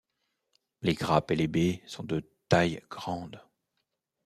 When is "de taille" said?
2.03-2.81